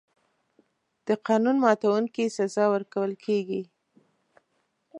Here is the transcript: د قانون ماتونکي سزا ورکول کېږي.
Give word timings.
د 1.07 1.09
قانون 1.27 1.55
ماتونکي 1.65 2.25
سزا 2.37 2.65
ورکول 2.73 3.11
کېږي. 3.25 3.61